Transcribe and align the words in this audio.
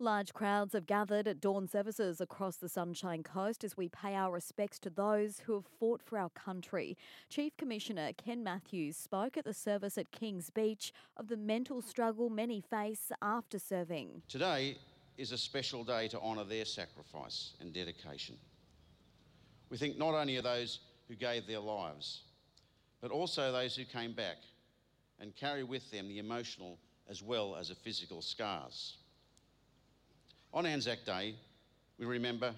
Large 0.00 0.34
crowds 0.34 0.72
have 0.72 0.86
gathered 0.86 1.28
at 1.28 1.40
dawn 1.40 1.68
services 1.68 2.20
across 2.20 2.56
the 2.56 2.68
Sunshine 2.68 3.22
Coast 3.22 3.62
as 3.62 3.76
we 3.76 3.88
pay 3.88 4.16
our 4.16 4.32
respects 4.32 4.80
to 4.80 4.90
those 4.90 5.38
who 5.46 5.54
have 5.54 5.66
fought 5.78 6.02
for 6.02 6.18
our 6.18 6.30
country. 6.30 6.96
Chief 7.28 7.56
Commissioner 7.56 8.10
Ken 8.16 8.42
Matthews 8.42 8.96
spoke 8.96 9.36
at 9.36 9.44
the 9.44 9.54
service 9.54 9.96
at 9.96 10.10
Kings 10.10 10.50
Beach 10.50 10.92
of 11.16 11.28
the 11.28 11.36
mental 11.36 11.80
struggle 11.80 12.28
many 12.28 12.60
face 12.60 13.12
after 13.22 13.56
serving. 13.56 14.22
Today 14.28 14.78
is 15.16 15.30
a 15.30 15.38
special 15.38 15.84
day 15.84 16.08
to 16.08 16.20
honour 16.20 16.42
their 16.42 16.64
sacrifice 16.64 17.52
and 17.60 17.72
dedication. 17.72 18.36
We 19.70 19.76
think 19.76 19.96
not 19.96 20.14
only 20.14 20.36
of 20.38 20.42
those 20.42 20.80
who 21.06 21.14
gave 21.14 21.46
their 21.46 21.60
lives, 21.60 22.22
but 23.00 23.12
also 23.12 23.52
those 23.52 23.76
who 23.76 23.84
came 23.84 24.12
back 24.12 24.38
and 25.20 25.36
carry 25.36 25.62
with 25.62 25.88
them 25.92 26.08
the 26.08 26.18
emotional 26.18 26.80
as 27.08 27.22
well 27.22 27.54
as 27.54 27.68
the 27.68 27.76
physical 27.76 28.22
scars. 28.22 28.96
On 30.54 30.64
Anzac 30.66 31.04
Day, 31.04 31.34
we 31.98 32.06
remember 32.06 32.54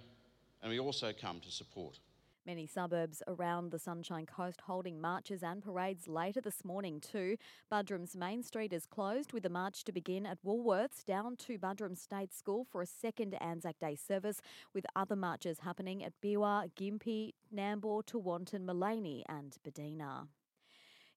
and 0.62 0.70
we 0.70 0.78
also 0.78 1.14
come 1.18 1.40
to 1.40 1.50
support. 1.50 1.98
Many 2.44 2.66
suburbs 2.66 3.22
around 3.26 3.70
the 3.70 3.78
Sunshine 3.78 4.26
Coast 4.26 4.60
holding 4.60 5.00
marches 5.00 5.42
and 5.42 5.62
parades 5.62 6.06
later 6.06 6.42
this 6.42 6.62
morning 6.62 7.00
too. 7.00 7.38
Buderim's 7.72 8.14
Main 8.14 8.42
Street 8.42 8.74
is 8.74 8.84
closed 8.84 9.32
with 9.32 9.44
the 9.44 9.48
march 9.48 9.82
to 9.84 9.92
begin 9.92 10.26
at 10.26 10.36
Woolworths 10.44 11.06
down 11.06 11.36
to 11.36 11.58
Buderim 11.58 11.96
State 11.96 12.34
School 12.34 12.66
for 12.70 12.82
a 12.82 12.86
second 12.86 13.34
Anzac 13.40 13.78
Day 13.78 13.96
service 13.96 14.42
with 14.74 14.84
other 14.94 15.16
marches 15.16 15.60
happening 15.60 16.04
at 16.04 16.12
Beerwah, 16.22 16.70
Gympie, 16.78 17.32
Nambour, 17.52 18.04
Tewantin, 18.04 18.66
Maleny 18.66 19.22
and 19.26 19.56
Bedina. 19.66 20.28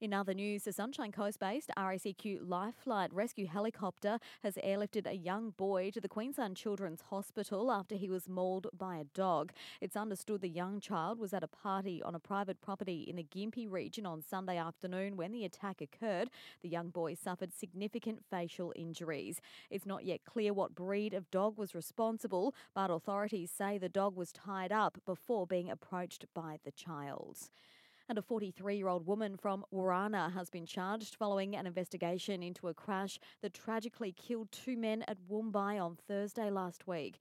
In 0.01 0.13
other 0.13 0.33
news, 0.33 0.63
the 0.63 0.71
Sunshine 0.71 1.11
Coast 1.11 1.41
based 1.41 1.71
RACQ 1.77 2.47
Life 2.47 2.75
Flight 2.81 3.13
rescue 3.13 3.47
helicopter 3.47 4.17
has 4.43 4.55
airlifted 4.55 5.05
a 5.05 5.17
young 5.17 5.49
boy 5.49 5.91
to 5.91 5.99
the 5.99 6.07
Queensland 6.07 6.55
Children's 6.55 7.01
Hospital 7.09 7.69
after 7.69 7.95
he 7.95 8.09
was 8.09 8.29
mauled 8.29 8.67
by 8.71 8.95
a 8.95 9.03
dog. 9.03 9.51
It's 9.81 9.97
understood 9.97 10.39
the 10.39 10.47
young 10.47 10.79
child 10.79 11.19
was 11.19 11.33
at 11.33 11.43
a 11.43 11.47
party 11.47 12.01
on 12.01 12.15
a 12.15 12.19
private 12.19 12.61
property 12.61 13.01
in 13.09 13.17
the 13.17 13.25
Gympie 13.25 13.69
region 13.69 14.05
on 14.05 14.21
Sunday 14.21 14.57
afternoon 14.57 15.17
when 15.17 15.33
the 15.33 15.43
attack 15.43 15.81
occurred. 15.81 16.29
The 16.61 16.69
young 16.69 16.91
boy 16.91 17.15
suffered 17.15 17.51
significant 17.51 18.23
facial 18.23 18.71
injuries. 18.77 19.41
It's 19.69 19.85
not 19.85 20.05
yet 20.05 20.23
clear 20.23 20.53
what 20.53 20.75
breed 20.75 21.13
of 21.13 21.29
dog 21.29 21.57
was 21.57 21.75
responsible, 21.75 22.55
but 22.73 22.89
authorities 22.89 23.51
say 23.51 23.77
the 23.77 23.89
dog 23.89 24.15
was 24.15 24.31
tied 24.31 24.71
up 24.71 24.99
before 25.05 25.45
being 25.45 25.69
approached 25.69 26.25
by 26.33 26.59
the 26.63 26.71
child. 26.71 27.49
And 28.09 28.17
a 28.17 28.23
43 28.23 28.75
year 28.75 28.87
old 28.87 29.05
woman 29.05 29.37
from 29.37 29.63
Warana 29.71 30.33
has 30.33 30.49
been 30.49 30.65
charged 30.65 31.15
following 31.15 31.55
an 31.55 31.67
investigation 31.67 32.41
into 32.41 32.67
a 32.67 32.73
crash 32.73 33.19
that 33.43 33.53
tragically 33.53 34.11
killed 34.11 34.51
two 34.51 34.75
men 34.77 35.03
at 35.07 35.19
Woombye 35.29 35.79
on 35.79 35.95
Thursday 36.07 36.49
last 36.49 36.87
week. 36.87 37.19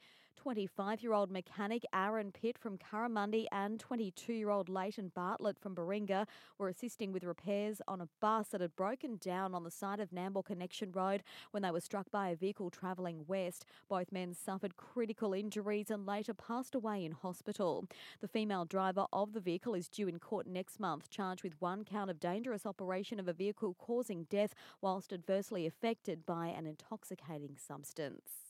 25 0.48 1.02
year 1.02 1.12
old 1.12 1.30
mechanic 1.30 1.84
Aaron 1.92 2.32
Pitt 2.32 2.56
from 2.56 2.78
Currimundi 2.78 3.44
and 3.52 3.78
22 3.78 4.32
year 4.32 4.48
old 4.48 4.70
Leighton 4.70 5.12
Bartlett 5.14 5.58
from 5.60 5.74
Baringa 5.74 6.27
were 6.56 6.70
assisting 6.70 7.12
with 7.12 7.22
repairs 7.22 7.82
on 7.86 8.00
a 8.00 8.08
bus 8.18 8.48
that 8.48 8.62
had 8.62 8.74
broken 8.74 9.19
down 9.20 9.54
on 9.54 9.62
the 9.62 9.70
side 9.70 10.00
of 10.00 10.10
Nambour 10.10 10.42
Connection 10.42 10.91
Road 10.91 11.22
when 11.50 11.62
they 11.62 11.70
were 11.70 11.82
struck 11.82 12.10
by 12.10 12.30
a 12.30 12.34
vehicle 12.34 12.70
travelling 12.70 13.26
west. 13.26 13.66
Both 13.91 14.10
men 14.10 14.32
suffered 14.32 14.78
critical 14.78 15.34
injuries 15.34 15.91
and 15.91 16.06
later 16.06 16.32
passed 16.32 16.74
away 16.74 17.04
in 17.04 17.12
hospital. 17.12 17.84
The 18.22 18.26
female 18.26 18.64
driver 18.64 19.04
of 19.12 19.34
the 19.34 19.41
vehicle 19.41 19.74
is 19.74 19.86
due 19.86 20.08
in 20.08 20.19
court 20.19 20.46
next 20.46 20.80
month, 20.80 21.10
charged 21.10 21.44
with 21.44 21.60
one 21.60 21.84
count 21.84 22.08
of 22.08 22.20
dangerous 22.20 22.64
operation 22.64 23.20
of 23.20 23.28
a 23.28 23.34
vehicle 23.34 23.76
causing 23.78 24.24
death 24.30 24.54
whilst 24.80 25.12
adversely 25.12 25.66
affected 25.66 26.24
by 26.24 26.46
an 26.46 26.64
intoxicating 26.64 27.58
substance. 27.58 28.46